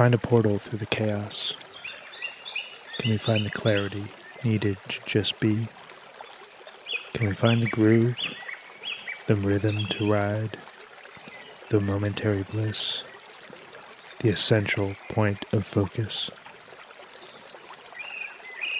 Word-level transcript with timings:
find 0.00 0.14
a 0.14 0.18
portal 0.18 0.56
through 0.56 0.78
the 0.78 0.86
chaos? 0.86 1.52
Can 3.00 3.10
we 3.10 3.18
find 3.18 3.44
the 3.44 3.50
clarity 3.50 4.06
needed 4.42 4.78
to 4.88 4.98
just 5.04 5.38
be? 5.40 5.68
Can 7.12 7.28
we 7.28 7.34
find 7.34 7.62
the 7.62 7.68
groove, 7.68 8.16
the 9.26 9.36
rhythm 9.36 9.84
to 9.90 10.10
ride, 10.10 10.56
the 11.68 11.80
momentary 11.80 12.44
bliss, 12.44 13.02
the 14.20 14.30
essential 14.30 14.94
point 15.10 15.44
of 15.52 15.66
focus? 15.66 16.30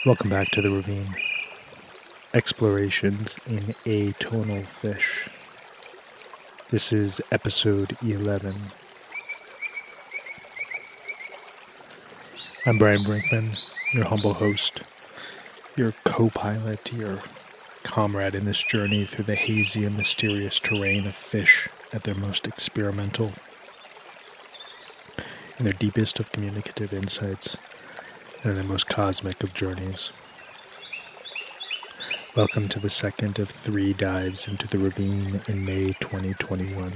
Welcome 0.07 0.31
back 0.31 0.49
to 0.53 0.63
the 0.63 0.71
ravine. 0.71 1.17
Explorations 2.33 3.37
in 3.47 3.75
atonal 3.85 4.65
Phish. 4.65 5.29
This 6.71 6.95
is 6.95 7.21
episode 7.31 7.99
11. 8.03 8.73
I'm 12.67 12.77
Brian 12.77 13.05
Brinkman, 13.05 13.57
your 13.95 14.05
humble 14.05 14.35
host, 14.35 14.83
your 15.77 15.95
co 16.05 16.29
pilot, 16.29 16.93
your 16.93 17.21
comrade 17.85 18.35
in 18.35 18.45
this 18.45 18.63
journey 18.63 19.07
through 19.07 19.25
the 19.25 19.35
hazy 19.35 19.87
and 19.87 19.97
mysterious 19.97 20.61
terrain 20.61 21.07
of 21.07 21.15
Phish 21.15 21.71
at 21.91 22.03
their 22.03 22.15
most 22.15 22.47
experimental, 22.47 23.33
in 25.59 25.65
their 25.65 25.73
deepest 25.73 26.21
of 26.21 26.33
communicative 26.33 26.93
insights, 26.93 27.57
and 28.43 28.51
in 28.51 28.57
their 28.57 28.69
most 28.69 28.89
cosmic 28.89 29.43
of 29.43 29.55
journeys. 29.55 30.13
Welcome 32.37 32.69
to 32.69 32.79
the 32.79 32.91
second 32.91 33.39
of 33.39 33.49
three 33.49 33.95
dives 33.95 34.47
into 34.47 34.69
the 34.69 34.79
ravine 34.79 35.41
in 35.49 35.65
May 35.65 35.95
2021. 35.95 36.93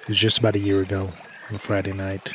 It 0.00 0.08
was 0.08 0.16
just 0.16 0.38
about 0.38 0.54
a 0.54 0.58
year 0.58 0.80
ago, 0.80 1.12
on 1.50 1.56
a 1.56 1.58
Friday 1.58 1.92
night, 1.92 2.32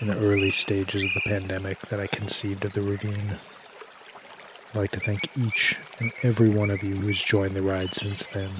in 0.00 0.06
the 0.06 0.18
early 0.18 0.50
stages 0.50 1.04
of 1.04 1.10
the 1.14 1.22
pandemic, 1.26 1.80
that 1.82 2.00
I 2.00 2.06
conceived 2.06 2.64
of 2.64 2.72
the 2.72 2.82
ravine. 2.82 3.38
I'd 4.70 4.78
like 4.78 4.90
to 4.92 5.00
thank 5.00 5.36
each 5.36 5.78
and 5.98 6.12
every 6.22 6.48
one 6.48 6.70
of 6.70 6.82
you 6.82 6.96
who's 6.96 7.22
joined 7.22 7.54
the 7.54 7.62
ride 7.62 7.94
since 7.94 8.26
then. 8.32 8.50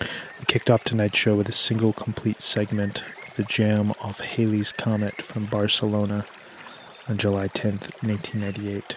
We 0.00 0.44
kicked 0.46 0.70
off 0.70 0.84
tonight's 0.84 1.18
show 1.18 1.34
with 1.34 1.48
a 1.48 1.52
single 1.52 1.92
complete 1.92 2.42
segment 2.42 3.02
the 3.36 3.44
jam 3.44 3.90
off 4.00 4.20
Halley's 4.20 4.72
Comet 4.72 5.20
from 5.20 5.44
Barcelona 5.44 6.24
on 7.06 7.18
July 7.18 7.48
10th, 7.48 7.92
1998. 8.02 8.96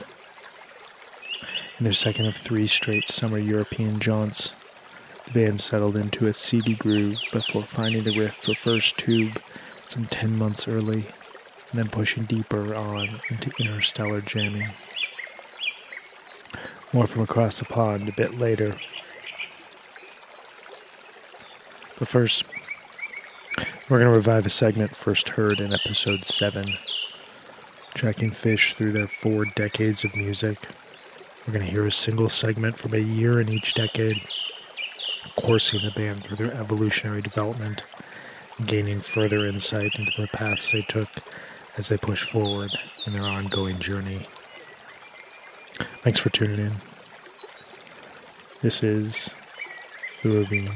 In 1.77 1.83
their 1.83 1.93
second 1.93 2.25
of 2.25 2.37
three 2.37 2.65
straight 2.65 3.09
summer 3.09 3.37
European 3.37 3.99
jaunts, 3.99 4.53
the 5.25 5.33
band 5.33 5.59
settled 5.59 5.97
into 5.97 6.27
a 6.27 6.33
seedy 6.33 6.73
groove 6.73 7.19
before 7.33 7.63
finding 7.63 8.03
the 8.03 8.17
riff 8.17 8.35
for 8.35 8.55
First 8.55 8.97
Tube 8.97 9.41
some 9.89 10.05
10 10.05 10.37
months 10.37 10.67
early, 10.67 11.07
and 11.71 11.79
then 11.79 11.89
pushing 11.89 12.23
deeper 12.23 12.75
on 12.75 13.19
into 13.31 13.51
interstellar 13.59 14.21
jamming. 14.21 14.69
More 16.93 17.07
from 17.07 17.23
across 17.23 17.57
the 17.57 17.65
pond 17.65 18.07
a 18.07 18.11
bit 18.11 18.37
later. 18.37 18.75
But 21.97 22.07
first, 22.07 22.43
we're 23.89 23.97
going 23.97 24.11
to 24.11 24.15
revive 24.15 24.45
a 24.45 24.51
segment 24.51 24.95
first 24.95 25.29
heard 25.29 25.59
in 25.59 25.73
episode 25.73 26.23
7, 26.23 26.75
tracking 27.95 28.29
Phish 28.29 28.75
through 28.75 28.91
their 28.91 29.07
four 29.07 29.45
decades 29.55 30.03
of 30.03 30.15
music. 30.15 30.67
We're 31.47 31.53
going 31.53 31.65
to 31.65 31.71
hear 31.71 31.87
a 31.87 31.91
single 31.91 32.29
segment 32.29 32.77
from 32.77 32.93
a 32.93 32.99
year 32.99 33.41
in 33.41 33.49
each 33.49 33.73
decade, 33.73 34.21
coursing 35.35 35.81
the 35.83 35.89
band 35.89 36.23
through 36.23 36.37
their 36.37 36.53
evolutionary 36.53 37.23
development 37.23 37.81
gaining 38.65 39.01
further 39.01 39.45
insight 39.45 39.97
into 39.97 40.21
the 40.21 40.27
paths 40.27 40.71
they 40.71 40.81
took 40.81 41.09
as 41.77 41.89
they 41.89 41.97
push 41.97 42.23
forward 42.23 42.71
in 43.05 43.13
their 43.13 43.23
ongoing 43.23 43.79
journey. 43.79 44.27
Thanks 46.03 46.19
for 46.19 46.29
tuning 46.29 46.59
in. 46.59 46.75
This 48.61 48.83
is 48.83 49.29
The 50.23 50.29
Ravine. 50.29 50.69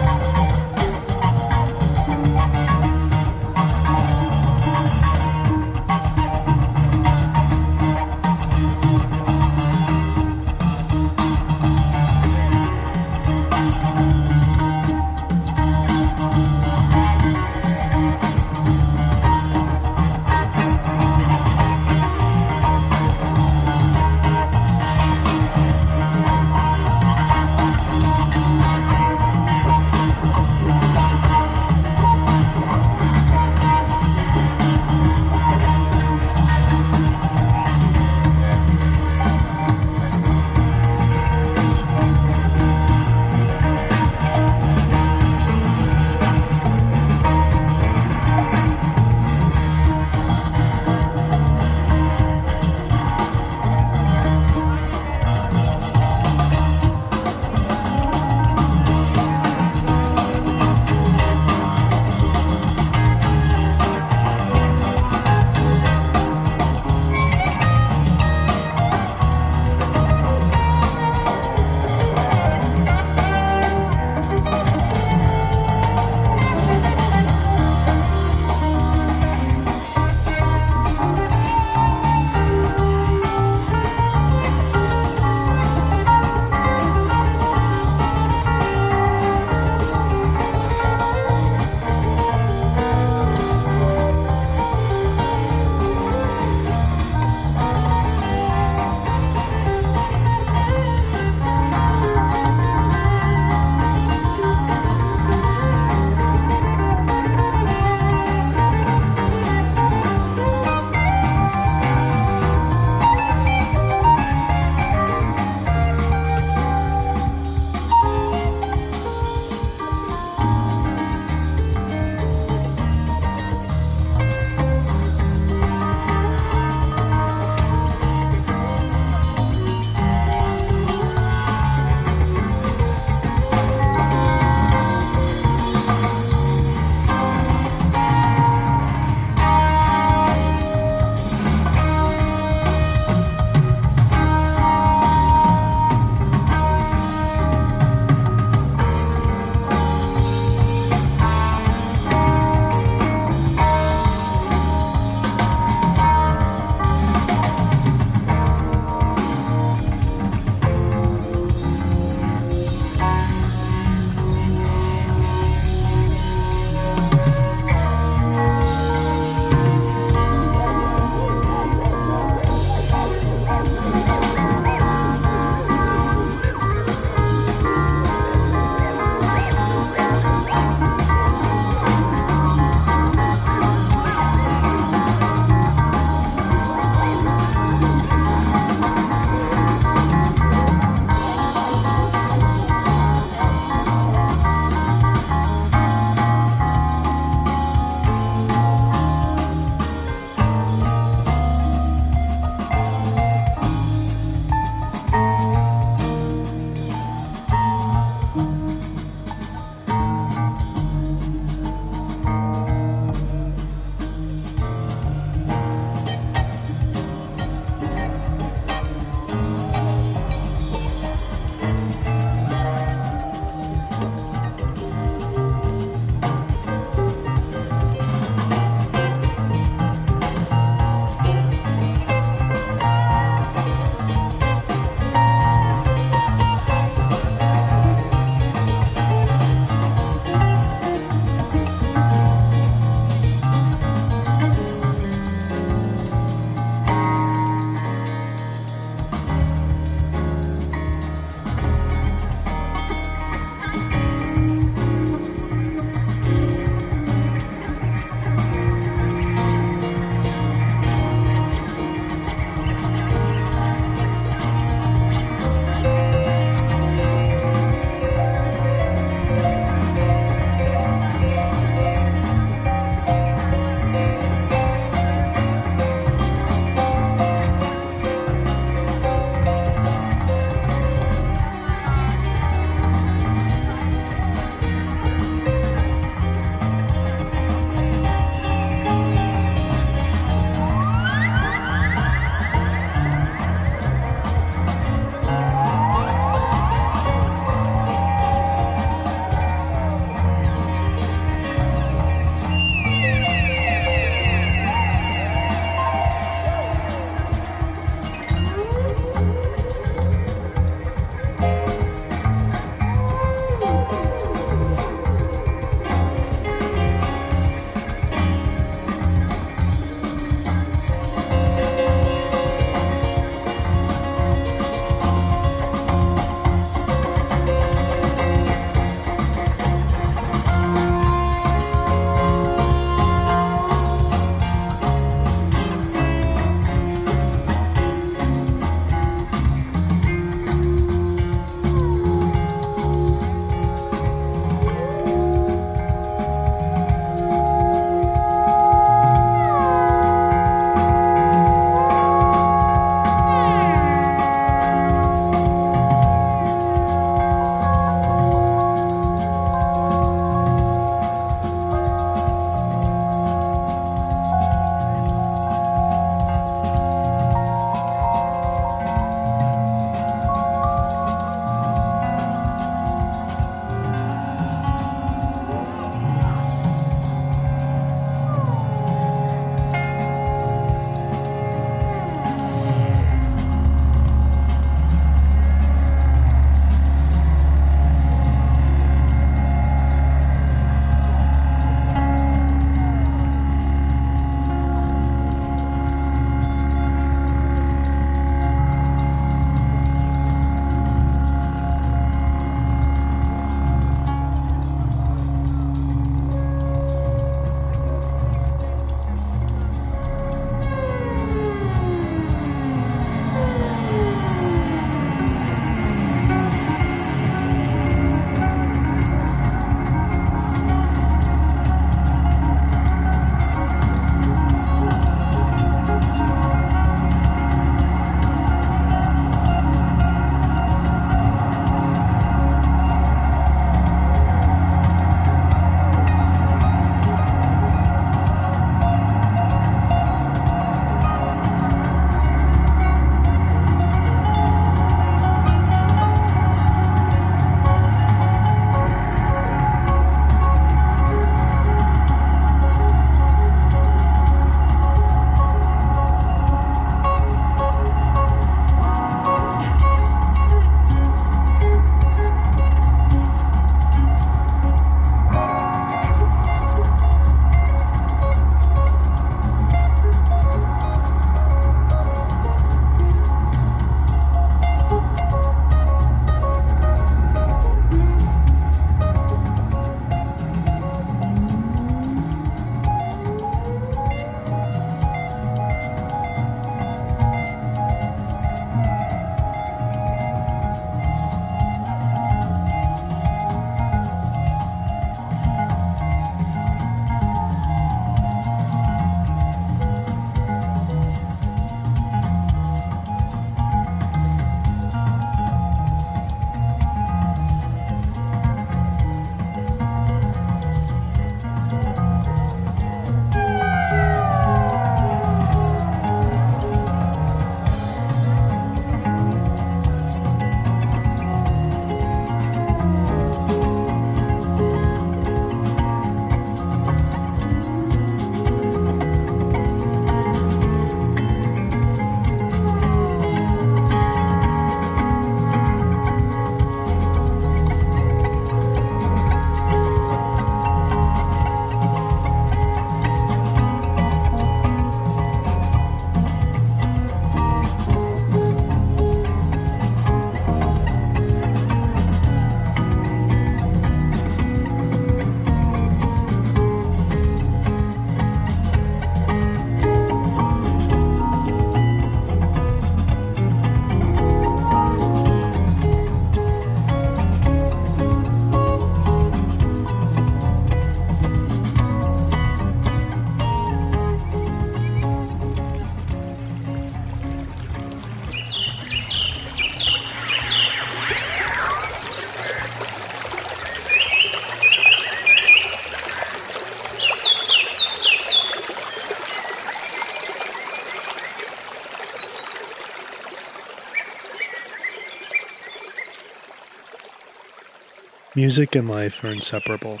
Music 598.36 598.74
and 598.74 598.88
life 598.88 599.22
are 599.22 599.28
inseparable. 599.28 600.00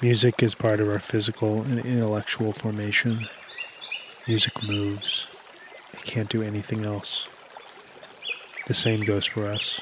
Music 0.00 0.42
is 0.42 0.54
part 0.54 0.80
of 0.80 0.88
our 0.88 0.98
physical 0.98 1.60
and 1.60 1.78
intellectual 1.80 2.54
formation. 2.54 3.28
Music 4.26 4.62
moves. 4.62 5.26
It 5.92 6.04
can't 6.04 6.30
do 6.30 6.42
anything 6.42 6.86
else. 6.86 7.28
The 8.66 8.72
same 8.72 9.02
goes 9.02 9.26
for 9.26 9.46
us. 9.46 9.78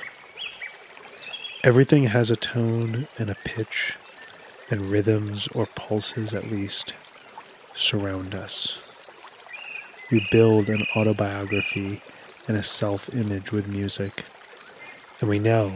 Everything 1.63 2.07
has 2.07 2.33
a 2.33 2.37
tone 2.37 3.07
and 3.17 3.31
a 3.31 3.37
pitch, 3.37 3.95
and 4.69 4.91
rhythms 4.91 5.47
or 5.55 5.67
pulses 5.67 6.35
at 6.35 6.51
least 6.51 6.95
surround 7.75 8.35
us. 8.35 8.79
We 10.11 10.27
build 10.33 10.69
an 10.69 10.85
autobiography 10.97 12.03
and 12.49 12.57
a 12.57 12.65
self 12.65 13.09
image 13.15 13.53
with 13.53 13.69
music, 13.69 14.25
and 15.21 15.31
we 15.31 15.39
know, 15.39 15.75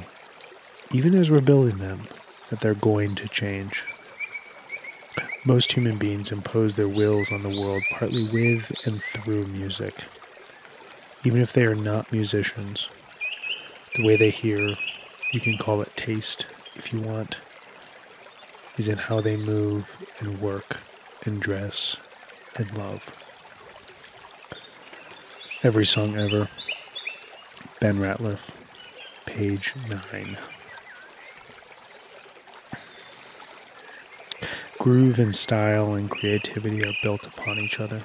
even 0.91 1.15
as 1.15 1.31
we're 1.31 1.41
building 1.41 1.79
them, 1.79 2.03
that 2.49 2.61
they're 2.61 2.75
going 2.75 3.15
to 3.17 3.29
change. 3.29 3.85
Most 5.45 5.73
human 5.73 5.99
beings 5.99 6.33
impose 6.33 6.77
their 6.77 6.89
wills 6.89 7.31
on 7.31 7.43
the 7.43 7.61
world 7.61 7.83
partly 7.93 8.27
with 8.29 8.75
and 8.87 9.03
through 9.03 9.47
music. 9.47 10.05
Even 11.25 11.41
if 11.41 11.53
they 11.53 11.65
are 11.65 11.75
not 11.75 12.11
musicians, 12.13 12.89
the 13.97 14.07
way 14.07 14.17
they 14.17 14.31
hear, 14.31 14.75
you 15.33 15.41
can 15.41 15.59
call 15.59 15.83
it 15.83 15.95
taste 15.97 16.47
if 16.75 16.93
you 16.93 17.01
want, 17.01 17.39
is 18.77 18.89
in 18.89 18.99
how 18.99 19.21
they 19.21 19.37
move 19.37 19.99
and 20.21 20.39
work 20.39 20.79
and 21.25 21.41
dress 21.41 21.97
and 22.57 22.77
love. 22.79 23.11
Every 25.63 25.85
song 25.85 26.17
ever. 26.17 26.49
Ben 27.81 27.99
Ratliff, 27.99 28.51
page 29.27 29.75
9. 29.89 30.37
Groove 34.79 35.19
and 35.19 35.35
style 35.35 35.95
and 35.95 36.09
creativity 36.09 36.85
are 36.85 36.95
built 37.03 37.27
upon 37.27 37.59
each 37.59 37.81
other. 37.81 38.03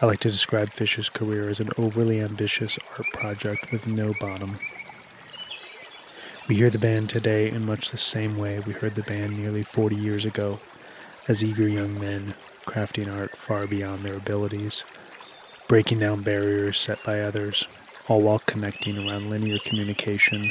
I 0.00 0.06
like 0.06 0.20
to 0.20 0.30
describe 0.30 0.70
Phish's 0.70 1.10
career 1.10 1.46
as 1.50 1.60
an 1.60 1.68
overly 1.76 2.22
ambitious 2.22 2.78
art 2.96 3.06
project 3.12 3.70
with 3.70 3.86
no 3.86 4.14
bottom. 4.18 4.58
We 6.48 6.56
hear 6.56 6.70
the 6.70 6.78
band 6.78 7.10
today 7.10 7.50
in 7.50 7.66
much 7.66 7.90
the 7.90 7.98
same 7.98 8.38
way 8.38 8.60
we 8.60 8.72
heard 8.72 8.94
the 8.94 9.02
band 9.02 9.38
nearly 9.38 9.62
40 9.62 9.94
years 9.94 10.24
ago, 10.24 10.58
as 11.28 11.44
eager 11.44 11.68
young 11.68 12.00
men 12.00 12.34
crafting 12.64 13.14
art 13.14 13.36
far 13.36 13.66
beyond 13.66 14.00
their 14.00 14.16
abilities, 14.16 14.84
breaking 15.68 15.98
down 15.98 16.22
barriers 16.22 16.80
set 16.80 17.04
by 17.04 17.20
others, 17.20 17.68
all 18.08 18.22
while 18.22 18.38
connecting 18.38 18.96
around 18.96 19.28
linear 19.28 19.58
communication 19.58 20.50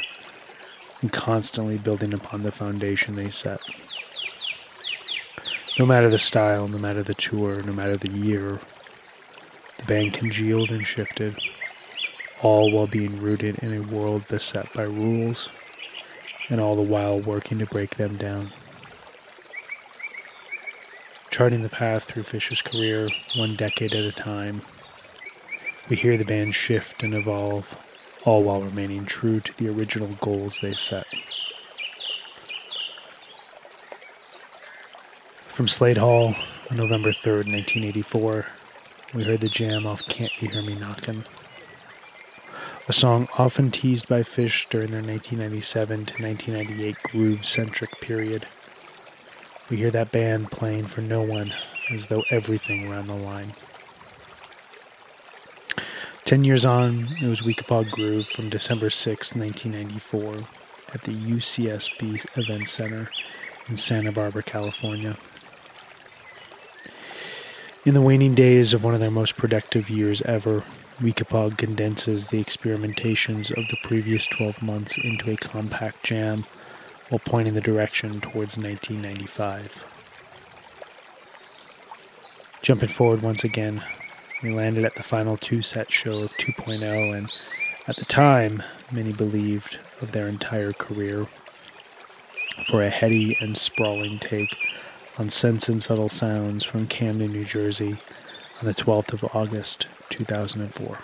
and 1.00 1.12
constantly 1.12 1.76
building 1.76 2.14
upon 2.14 2.44
the 2.44 2.52
foundation 2.52 3.16
they 3.16 3.30
set. 3.30 3.60
No 5.78 5.86
matter 5.86 6.10
the 6.10 6.18
style, 6.18 6.68
no 6.68 6.78
matter 6.78 7.02
the 7.02 7.14
tour, 7.14 7.62
no 7.62 7.72
matter 7.72 7.96
the 7.96 8.10
year, 8.10 8.60
the 9.78 9.84
band 9.84 10.12
congealed 10.12 10.70
and 10.70 10.86
shifted, 10.86 11.38
all 12.42 12.72
while 12.72 12.86
being 12.86 13.20
rooted 13.20 13.58
in 13.60 13.72
a 13.72 13.80
world 13.80 14.26
beset 14.28 14.72
by 14.74 14.82
rules, 14.82 15.48
and 16.48 16.60
all 16.60 16.76
the 16.76 16.82
while 16.82 17.18
working 17.18 17.58
to 17.58 17.66
break 17.66 17.96
them 17.96 18.16
down. 18.16 18.50
Charting 21.30 21.62
the 21.62 21.68
path 21.68 22.04
through 22.04 22.24
Phish's 22.24 22.60
career, 22.60 23.08
one 23.36 23.54
decade 23.54 23.94
at 23.94 24.04
a 24.04 24.12
time, 24.12 24.62
we 25.88 25.96
hear 25.96 26.18
the 26.18 26.24
band 26.24 26.54
shift 26.54 27.02
and 27.02 27.14
evolve, 27.14 27.76
all 28.24 28.42
while 28.42 28.60
remaining 28.60 29.06
true 29.06 29.40
to 29.40 29.56
the 29.56 29.68
original 29.68 30.08
goals 30.20 30.58
they 30.60 30.74
set. 30.74 31.06
From 35.60 35.68
Slade 35.68 35.98
Hall 35.98 36.34
on 36.70 36.76
November 36.78 37.10
3rd, 37.10 37.44
1984, 37.44 38.46
we 39.12 39.24
heard 39.24 39.40
the 39.40 39.50
jam 39.50 39.86
off 39.86 40.00
Can't 40.08 40.32
You 40.40 40.48
Hear 40.48 40.62
Me 40.62 40.74
Knockin'. 40.74 41.26
A 42.88 42.94
song 42.94 43.28
often 43.36 43.70
teased 43.70 44.08
by 44.08 44.20
Phish 44.20 44.66
during 44.70 44.90
their 44.90 45.02
1997 45.02 46.06
to 46.06 46.22
1998 46.22 47.02
groove 47.02 47.44
centric 47.44 48.00
period. 48.00 48.46
We 49.68 49.76
hear 49.76 49.90
that 49.90 50.10
band 50.10 50.50
playing 50.50 50.86
for 50.86 51.02
no 51.02 51.20
one 51.20 51.52
as 51.92 52.06
though 52.06 52.24
everything 52.30 52.88
were 52.88 52.94
on 52.94 53.06
the 53.06 53.14
line. 53.14 53.52
Ten 56.24 56.42
years 56.42 56.64
on, 56.64 57.18
it 57.20 57.28
was 57.28 57.42
Weekapaug 57.42 57.90
Groove 57.90 58.28
from 58.28 58.48
December 58.48 58.88
6, 58.88 59.34
1994, 59.34 60.48
at 60.94 61.02
the 61.02 61.12
UCSB 61.12 62.38
Event 62.38 62.66
Center 62.66 63.10
in 63.68 63.76
Santa 63.76 64.10
Barbara, 64.10 64.42
California. 64.42 65.18
In 67.82 67.94
the 67.94 68.02
waning 68.02 68.34
days 68.34 68.74
of 68.74 68.84
one 68.84 68.92
of 68.92 69.00
their 69.00 69.10
most 69.10 69.38
productive 69.38 69.88
years 69.88 70.20
ever, 70.22 70.64
Weekapaug 71.00 71.56
condenses 71.56 72.26
the 72.26 72.44
experimentations 72.44 73.50
of 73.50 73.68
the 73.68 73.78
previous 73.82 74.26
12 74.26 74.60
months 74.60 74.98
into 74.98 75.30
a 75.30 75.36
compact 75.36 76.04
jam 76.04 76.44
while 77.08 77.20
pointing 77.24 77.54
the 77.54 77.62
direction 77.62 78.20
towards 78.20 78.58
1995. 78.58 79.82
Jumping 82.60 82.90
forward 82.90 83.22
once 83.22 83.44
again, 83.44 83.82
we 84.42 84.52
landed 84.52 84.84
at 84.84 84.96
the 84.96 85.02
final 85.02 85.38
two 85.38 85.62
set 85.62 85.90
show 85.90 86.24
of 86.24 86.32
2.0, 86.32 87.16
and 87.16 87.32
at 87.88 87.96
the 87.96 88.04
time, 88.04 88.62
many 88.92 89.14
believed 89.14 89.78
of 90.02 90.12
their 90.12 90.28
entire 90.28 90.74
career 90.74 91.28
for 92.66 92.82
a 92.82 92.90
heady 92.90 93.38
and 93.40 93.56
sprawling 93.56 94.18
take 94.18 94.58
on 95.20 95.28
Scents 95.28 95.68
and 95.68 95.82
Subtle 95.82 96.08
Sounds 96.08 96.64
from 96.64 96.86
Camden, 96.86 97.32
New 97.32 97.44
Jersey 97.44 97.98
on 98.58 98.66
the 98.66 98.72
12th 98.72 99.12
of 99.12 99.22
August, 99.36 99.86
2004. 100.08 100.98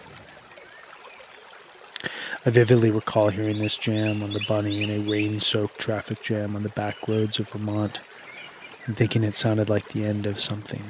I 2.46 2.50
vividly 2.50 2.90
recall 2.90 3.28
hearing 3.28 3.58
this 3.58 3.76
jam 3.76 4.22
on 4.22 4.32
the 4.32 4.42
Bunny 4.48 4.82
in 4.82 4.88
a 4.88 5.00
rain 5.00 5.38
soaked 5.38 5.78
traffic 5.78 6.22
jam 6.22 6.56
on 6.56 6.62
the 6.62 6.70
back 6.70 7.06
roads 7.06 7.38
of 7.38 7.50
Vermont 7.50 8.00
and 8.86 8.96
thinking 8.96 9.22
it 9.22 9.34
sounded 9.34 9.68
like 9.68 9.88
the 9.88 10.06
end 10.06 10.24
of 10.24 10.40
something. 10.40 10.84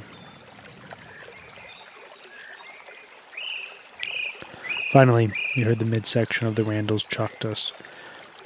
Finally, 4.93 5.33
we 5.57 5.65
heard 5.65 5.81
the 5.81 5.85
midsection 5.85 6.47
of 6.47 6.55
the 6.55 6.63
Randalls 6.63 7.03
Chalk 7.03 7.41
Dust 7.41 7.73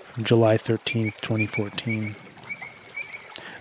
from 0.04 0.24
July 0.24 0.56
13th, 0.56 1.20
2014 1.20 2.16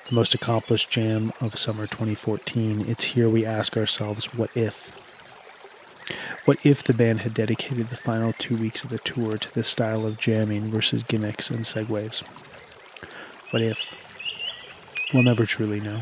the 0.09 0.15
most 0.15 0.33
accomplished 0.33 0.89
jam 0.89 1.31
of 1.39 1.59
summer 1.59 1.85
2014. 1.85 2.83
It's 2.87 3.03
here 3.05 3.29
we 3.29 3.45
ask 3.45 3.77
ourselves, 3.77 4.33
what 4.33 4.49
if? 4.57 4.91
What 6.45 6.65
if 6.65 6.83
the 6.83 6.95
band 6.95 7.21
had 7.21 7.35
dedicated 7.35 7.89
the 7.89 7.95
final 7.95 8.33
two 8.33 8.57
weeks 8.57 8.83
of 8.83 8.89
the 8.89 8.97
tour 8.97 9.37
to 9.37 9.53
this 9.53 9.67
style 9.67 10.07
of 10.07 10.17
jamming 10.17 10.71
versus 10.71 11.03
gimmicks 11.03 11.51
and 11.51 11.59
segues? 11.59 12.23
What 13.51 13.61
if? 13.61 13.93
We'll 15.13 15.21
never 15.21 15.45
truly 15.45 15.79
know. 15.79 16.01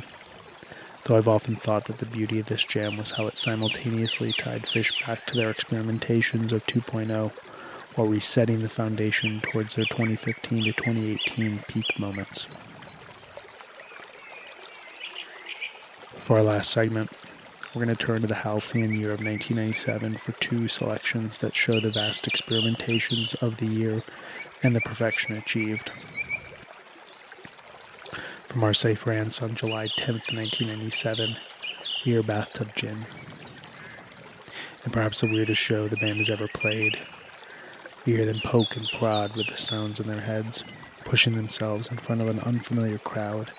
Though 1.03 1.17
I've 1.17 1.27
often 1.27 1.57
thought 1.57 1.85
that 1.85 1.97
the 1.97 2.05
beauty 2.05 2.39
of 2.39 2.45
this 2.45 2.63
jam 2.63 2.95
was 2.95 3.11
how 3.11 3.27
it 3.27 3.35
simultaneously 3.35 4.31
tied 4.31 4.63
Phish 4.63 5.05
back 5.05 5.25
to 5.25 5.35
their 5.35 5.53
experimentations 5.53 6.53
of 6.53 6.65
2.0 6.65 7.31
while 7.95 8.07
resetting 8.07 8.61
the 8.61 8.69
foundation 8.69 9.41
towards 9.41 9.75
their 9.75 9.85
2015 9.85 10.63
to 10.63 10.71
2018 10.71 11.59
peak 11.67 11.99
moments. 11.99 12.47
For 16.27 16.35
our 16.35 16.43
last 16.43 16.71
segment, 16.71 17.09
we're 17.73 17.85
going 17.85 17.95
to 17.95 18.05
turn 18.05 18.19
to 18.19 18.27
the 18.27 18.35
halcyon 18.35 18.91
year 18.91 19.13
of 19.13 19.23
1997 19.23 20.17
for 20.17 20.33
two 20.33 20.67
selections 20.67 21.37
that 21.37 21.55
show 21.55 21.79
the 21.79 21.89
vast 21.89 22.25
experimentations 22.25 23.33
of 23.41 23.59
the 23.59 23.65
year 23.65 24.01
and 24.61 24.75
the 24.75 24.81
perfection 24.81 25.37
achieved. 25.37 25.89
From 28.45 28.61
our 28.65 28.73
safe 28.73 28.99
France 28.99 29.41
on 29.41 29.55
July 29.55 29.87
10th, 29.87 30.35
1997, 30.35 31.37
we 32.03 32.11
hear 32.11 32.21
Bathtub 32.21 32.75
Gin. 32.75 33.05
And 34.83 34.91
perhaps 34.91 35.21
the 35.21 35.27
weirdest 35.27 35.61
show 35.61 35.87
the 35.87 35.95
band 35.95 36.17
has 36.17 36.29
ever 36.29 36.49
played. 36.49 36.99
We 38.05 38.17
hear 38.17 38.25
them 38.25 38.41
poke 38.43 38.75
and 38.75 38.89
prod 38.99 39.37
with 39.37 39.47
the 39.47 39.55
sounds 39.55 39.97
in 39.97 40.07
their 40.07 40.19
heads, 40.19 40.65
pushing 41.05 41.35
themselves 41.35 41.87
in 41.87 41.95
front 41.95 42.19
of 42.19 42.27
an 42.27 42.41
unfamiliar 42.41 42.97
crowd 42.97 43.49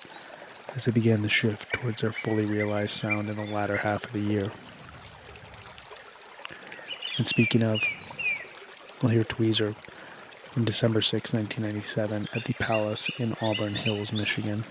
as 0.75 0.85
they 0.85 0.91
began 0.91 1.21
the 1.21 1.29
shift 1.29 1.73
towards 1.73 2.01
their 2.01 2.11
fully 2.11 2.45
realized 2.45 2.91
sound 2.91 3.29
in 3.29 3.35
the 3.35 3.45
latter 3.45 3.77
half 3.77 4.05
of 4.05 4.13
the 4.13 4.19
year. 4.19 4.51
And 7.17 7.27
speaking 7.27 7.63
of, 7.63 7.81
we'll 9.01 9.11
hear 9.11 9.23
Tweezer 9.23 9.75
from 10.49 10.65
December 10.65 11.01
6, 11.01 11.33
1997, 11.33 12.27
at 12.33 12.45
the 12.45 12.53
Palace 12.53 13.09
in 13.19 13.35
Auburn 13.41 13.75
Hills, 13.75 14.11
Michigan. 14.11 14.63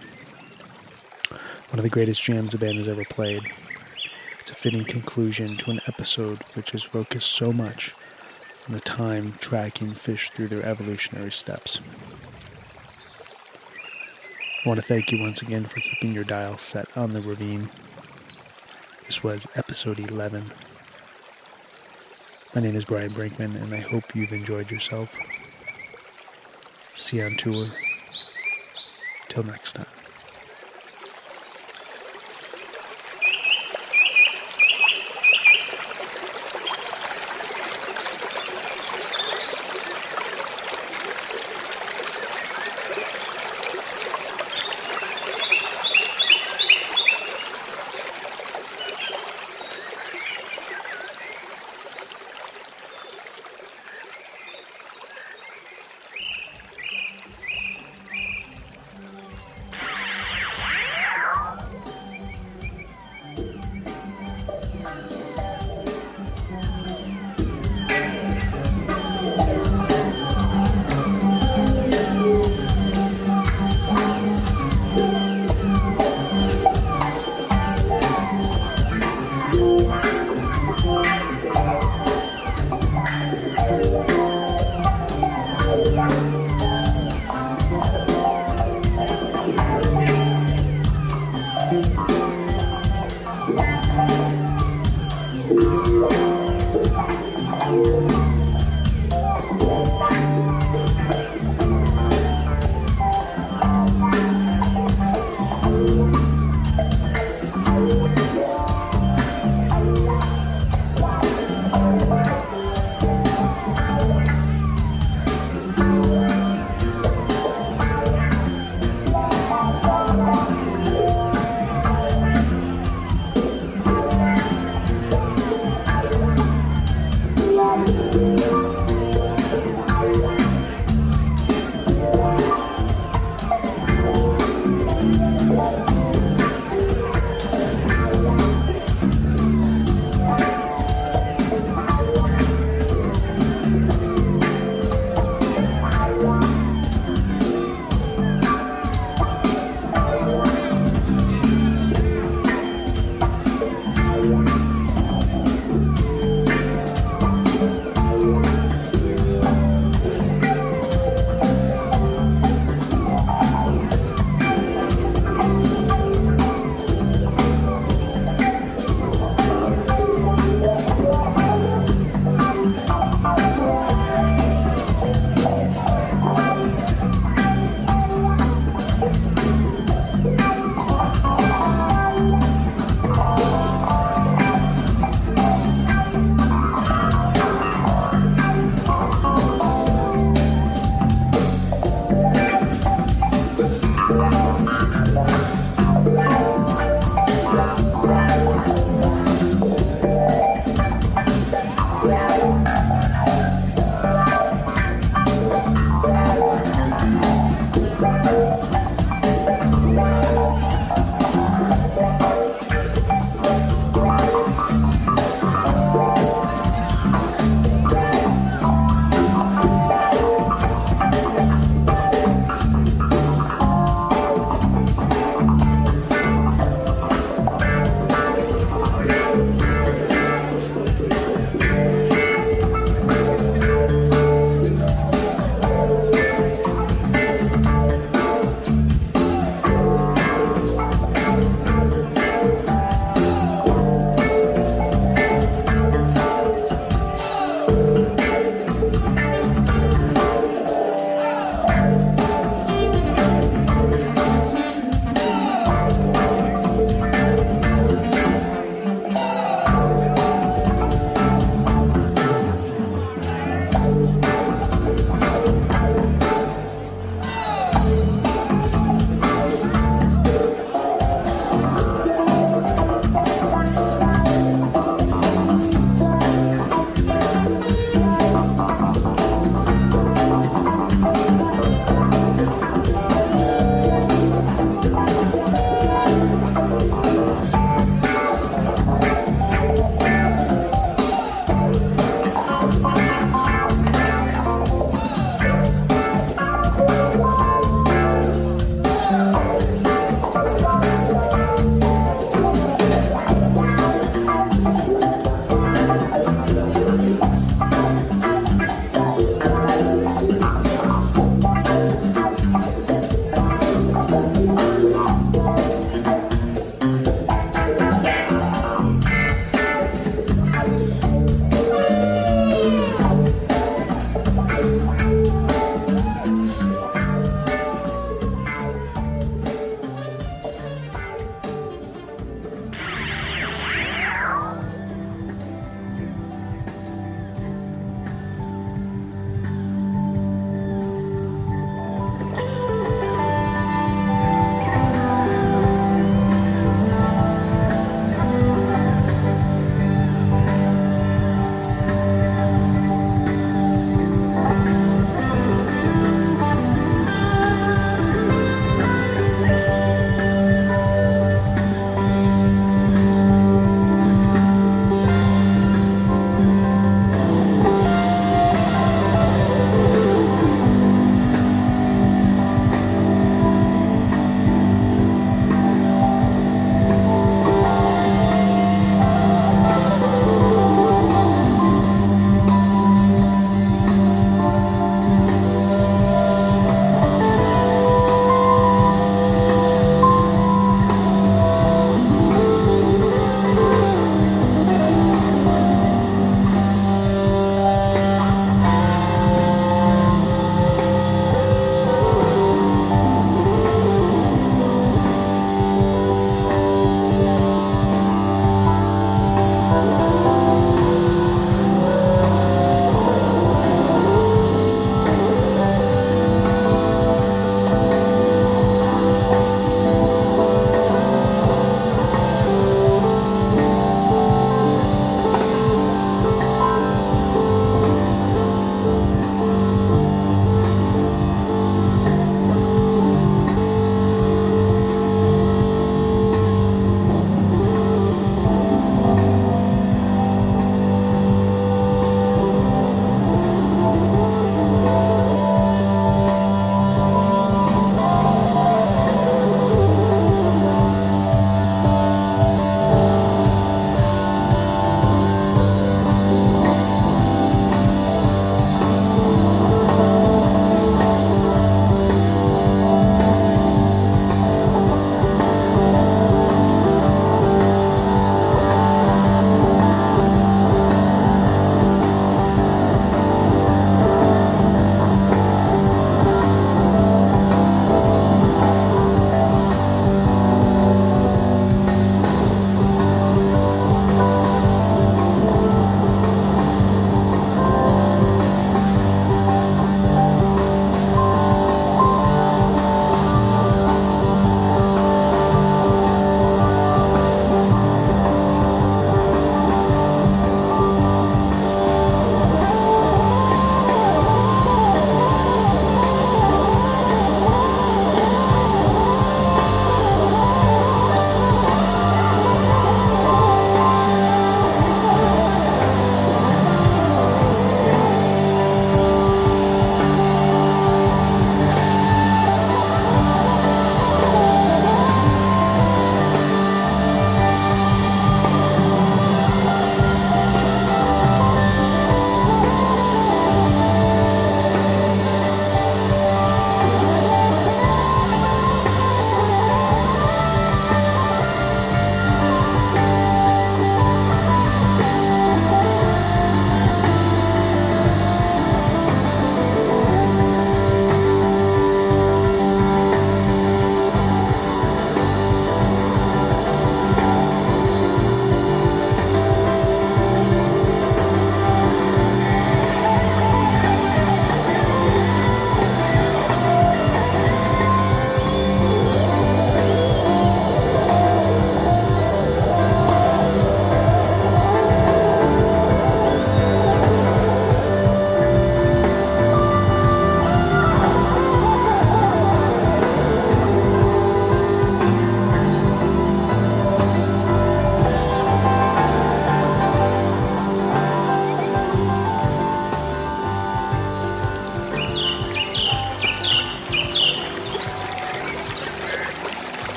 One 1.71 1.79
of 1.79 1.83
the 1.83 1.91
greatest 1.91 2.23
jams 2.23 2.53
the 2.53 2.59
band 2.59 2.79
has 2.79 2.89
ever 2.89 3.05
played. 3.05 3.43
It's 4.41 4.51
a 4.51 4.55
fitting 4.55 4.85
conclusion 4.85 5.57
to 5.59 5.71
an 5.71 5.81
episode 5.87 6.39
which 6.55 6.71
has 6.71 6.83
focused 6.83 7.31
so 7.31 7.53
much 7.53 7.95
on 8.67 8.75
the 8.75 8.81
time 8.81 9.35
tracking 9.41 9.89
Phish 9.91 10.31
through 10.33 10.49
their 10.49 10.65
evolutionary 10.65 11.33
steps. 11.33 11.81
I 14.65 14.69
want 14.69 14.81
to 14.81 14.87
thank 14.87 15.13
you 15.13 15.21
once 15.21 15.41
again 15.41 15.65
for 15.65 15.79
keeping 15.79 16.13
your 16.13 16.25
dial 16.25 16.59
set 16.59 16.89
on 16.97 17.13
the 17.13 17.21
ravine. 17.21 17.71
This 19.07 19.23
was 19.23 19.47
episode 19.55 20.01
11. 20.01 20.51
My 22.57 22.61
name 22.61 22.75
is 22.75 22.85
Brian 22.85 23.11
Brinkman, 23.11 23.55
and 23.63 23.73
I 23.73 23.79
hope 23.79 24.17
you've 24.17 24.33
enjoyed 24.33 24.69
yourself. 24.69 25.15
See 26.99 27.19
you 27.19 27.27
on 27.27 27.37
tour. 27.37 27.69
Till 29.29 29.45
next 29.45 29.75
time. 29.75 29.98